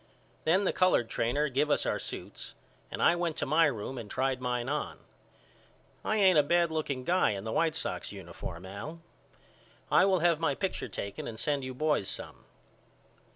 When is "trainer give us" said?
1.11-1.85